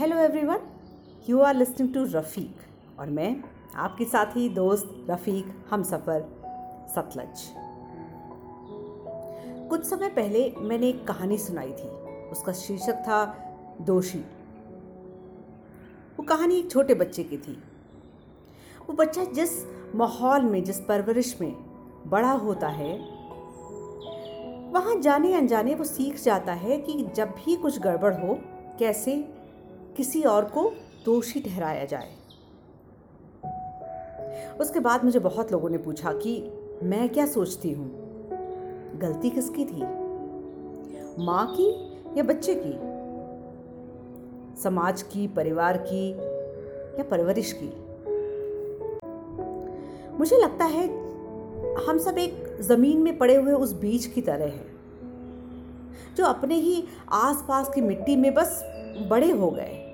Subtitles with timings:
[0.00, 0.60] Hello everyone
[1.28, 2.60] you are listening to Rafiq
[2.98, 3.44] और मैं
[3.76, 6.20] आपके साथ ही दोस्त रफ़ीक हम सफ़र
[6.88, 7.42] सतलज।
[9.68, 11.88] कुछ समय पहले मैंने एक कहानी सुनाई थी।
[12.30, 13.24] उसका शीर्षक था
[13.80, 14.18] दोषी।
[16.18, 17.62] वो कहानी एक छोटे बच्चे की थी।
[18.88, 19.50] वो बच्चा जिस
[19.94, 21.52] माहौल में, जिस परवरिश में
[22.06, 22.96] बड़ा होता है,
[24.72, 28.38] वहाँ जाने अनजाने वो सीख जाता है कि जब भी कुछ गड़बड़ हो,
[28.78, 29.39] कैसे
[30.00, 30.62] किसी और को
[31.04, 32.12] दोषी ठहराया जाए।
[34.60, 37.88] उसके बाद मुझे बहुत लोगों ने पूछा कि मैं क्या सोचती हूँ?
[39.00, 39.82] गलती किसकी थी?
[41.24, 41.68] माँ की
[42.18, 42.72] या बच्चे की?
[44.62, 46.10] समाज की, परिवार की
[46.98, 47.68] या परवरिश की?
[50.18, 50.86] मुझे लगता है
[51.86, 54.70] हम सब एक ज़मीन में पड़े हुए उस बीज की तरह हैं,
[56.16, 58.64] जो अपने ही आसपास की मिट्टी में बस
[59.10, 59.86] बड़े हो गए।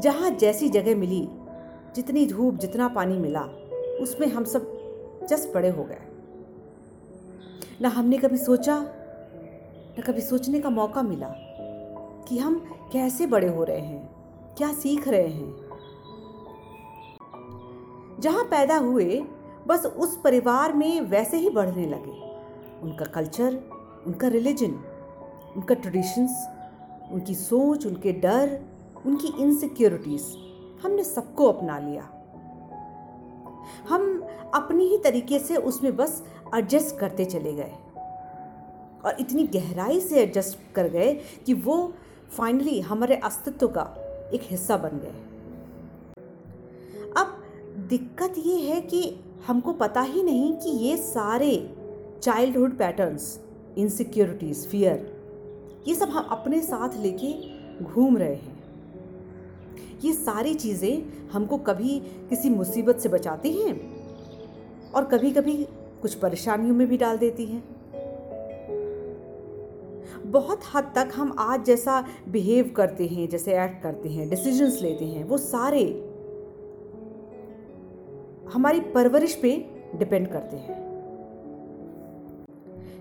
[0.00, 1.28] जहाँ जैसी जगह मिली,
[1.96, 3.40] जितनी धूप, जितना पानी मिला,
[4.00, 4.78] उसमें हम सब
[5.30, 5.98] जस बड़े हो गए।
[7.80, 8.80] ना हमने कभी सोचा,
[9.98, 11.34] न कभी सोचने का मौका मिला
[12.28, 12.58] कि हम
[12.92, 14.10] कैसे बड़े हो रहे हैं,
[14.58, 15.68] क्या सीख रहे हैं।
[18.20, 19.24] जहाँ पैदा हुए,
[19.66, 22.20] बस उस परिवार में वैसे ही बढ़ने लगे।
[22.82, 23.58] उनका कल्चर,
[24.06, 24.78] उनका रिलीजन,
[25.56, 26.48] उनका ट्रेडिशंस,
[27.12, 28.60] उनकी सोच, उनके डर
[29.06, 30.24] उनकी इनसिक्योरिटीज़
[30.82, 32.02] हमने सबको अपना लिया।
[33.88, 36.22] हम अपनी ही तरीके से उसमें बस
[36.54, 37.72] एडजस्ट करते चले गए।
[39.04, 41.94] और इतनी गहराई से एडजस्ट कर गए कि वो
[42.30, 43.82] फाइनली हमारे अस्तित्व का
[44.34, 45.24] एक हिस्सा बन गए।
[47.16, 47.44] अब
[47.88, 51.74] दिक्कत ये है कि हमको पता ही नहीं कि ये सारे
[52.22, 53.40] चाइल्डहुड पैटर्न्स
[53.78, 55.18] इनसिक्योरिटीज़ फियर
[55.88, 57.32] ये सब हम अपने साथ लेके
[57.84, 58.57] घूम रहे हैं।
[60.04, 63.98] ये सारी चीज़ें हमको कभी किसी मुसीबत से बचाती हैं?
[64.94, 65.68] और कभी कभी
[66.02, 67.64] कुछ परेशानियों में भी डाल देती हैं?
[70.30, 75.04] बहुत हद तक हम आज जैसा बिहेव करते हैं, जैसे एक्ट करते हैं डिसीजंस लेते
[75.04, 75.84] हैं, वो सारे
[78.52, 80.88] हमारी परवरिश पे डिपेंड करते हैं।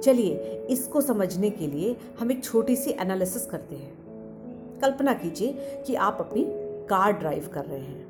[0.00, 0.34] चलिए,
[0.70, 3.98] इसको समझने के लिए हम एक छोटी सी एनालिसिस करते हैं।
[4.80, 5.52] कल्पना कीजिए
[5.86, 8.08] कि आप अपनी कार ड्राइव कर रहे हैं।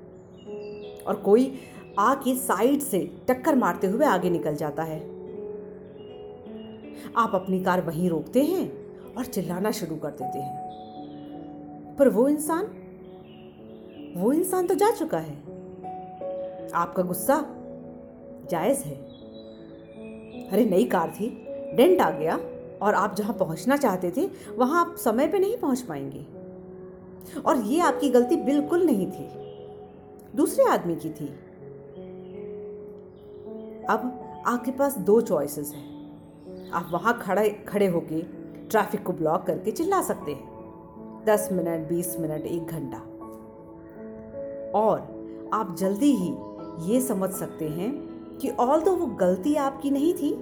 [1.02, 1.58] और कोई
[1.98, 5.00] आके साइड से टक्कर मारते हुए आगे निकल जाता है।
[7.16, 8.72] आप अपनी कार वहीं रोकते हैं
[9.14, 10.68] और चिल्लाना शुरू कर देते हैं।
[11.98, 12.70] पर वो इंसान
[14.16, 15.36] वो इंसान तो जा चुका है।
[16.74, 17.44] आपका गुस्सा
[18.50, 18.94] जायज़ है।
[20.48, 21.46] अरे, नई कार थी,
[21.76, 22.36] डेंट आ गया
[22.82, 26.37] और आप जहाँ पहुँचना चाहते थे, वहाँ आप समय पे नहीं पहुँच पाएँगे।
[27.46, 29.28] और ये आपकी गलती बिल्कुल नहीं थी।
[30.36, 31.28] दूसरे आदमी की थी।
[33.84, 38.22] अब आपके पास दो चॉइसेस हैं। आप वहाँ खड़े खड़े होके
[38.68, 42.98] ट्रैफ़िक को ब्लॉक करके चिल्ला सकते हैं। दस मिनट, बीस मिनट, एक घंटा।
[44.78, 45.00] और
[45.52, 46.34] आप जल्दी ही
[46.92, 47.90] ये समझ सकते हैं
[48.38, 50.34] कि ऑल तो वो गलती आपकी नहीं थी,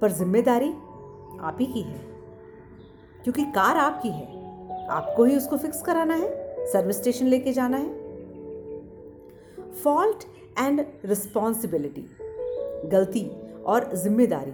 [0.00, 0.70] पर ज़िम्मेदारी
[1.40, 1.98] आप ही की है।
[3.24, 4.43] क्योंकि कार आपकी है।
[4.90, 8.02] आपको ही उसको फिक्स कराना है सर्विस स्टेशन लेके जाना है।
[9.74, 10.24] फॉल्ट
[10.58, 12.06] एंड रिस्पॉन्सिबिलिटी
[12.88, 13.30] गलती
[13.66, 14.52] और ज़िम्मेदारी,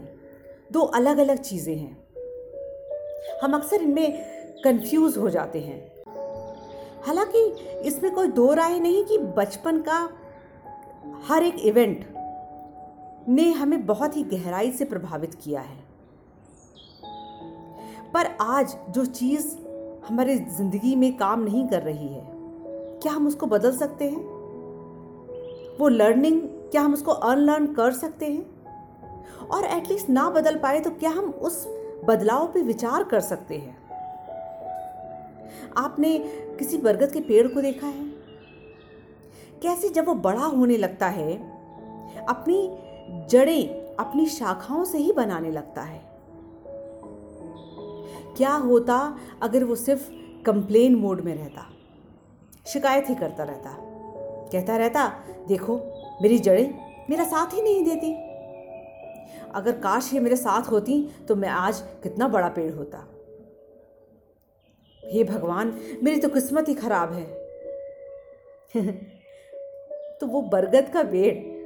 [0.73, 1.97] दो अलग अलग चीज़ें हैं।
[3.43, 5.81] हम अक्सर इनमें कंफ्यूज हो जाते हैं।
[7.07, 7.45] हालाँकि
[7.89, 9.99] इसमें कोई दो राय नहीं कि बचपन का
[11.29, 12.05] हर एक इवेंट
[13.29, 15.79] ने हमें बहुत ही गहराई से प्रभावित किया है।
[18.15, 19.57] पर आज जो चीज़
[20.09, 22.25] हमारी ज़िंदगी में काम नहीं कर रही है।
[23.03, 24.25] क्या हम उसको बदल सकते हैं?
[25.81, 28.47] वो लर्निंग क्या हम उसको अनलर्न कर सकते हैं?
[29.49, 31.67] और एटलीस्ट ना बदल पाए तो क्या हम उस
[32.05, 33.77] बदलाव पे विचार कर सकते हैं?
[35.77, 36.19] आपने
[36.59, 38.05] किसी बरगद के पेड़ को देखा है?
[39.63, 41.37] कैसे जब वो बड़ा होने लगता है,
[42.29, 42.79] अपनी
[43.31, 46.10] जड़ें अपनी शाखाओं से ही बनाने लगता है।
[48.41, 50.11] क्या होता अगर वो सिर्फ़
[50.45, 51.67] कंप्लेन मोड में रहता?
[52.67, 53.77] शिकायत ही करता रहता।
[54.53, 55.09] कहता रहता,
[55.49, 55.81] देखो,
[56.23, 56.75] मेरी जड़ें
[57.11, 58.15] मेरा साथ ही नहीं देती।
[59.55, 62.99] अगर काश ये मेरे साथ होती तो मैं आज कितना बड़ा पेड़ होता।
[65.05, 67.25] हे भगवान, मेरी तो किस्मत ही खराब है।
[70.21, 71.61] तो वो बरगद का पेड़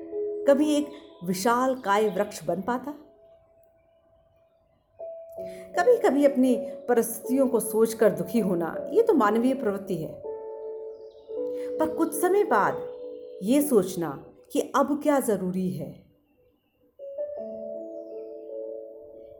[0.46, 0.88] कभी एक
[1.24, 2.94] विशाल काय वृक्ष बन पाता?
[5.78, 6.54] कभी कभी अपनी
[6.88, 10.22] परिस्थितियों को सोचकर दुखी होना, ये तो मानवीय प्रवृत्ति है।
[11.78, 12.76] पर कुछ समय बाद
[13.42, 16.04] ये सोचना कि अब क्या ज़रूरी है?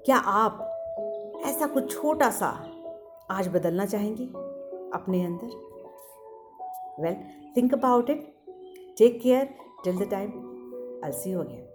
[0.06, 0.70] क्या आप
[1.46, 2.70] ऐसा कुछ छोटा सा
[3.30, 4.24] आज बदलना चाहेंगे
[4.94, 5.46] अपने अंदर?
[7.02, 7.16] Well
[7.56, 8.34] think about it
[8.98, 9.48] take care
[9.84, 10.28] till the time
[11.04, 11.73] I see you again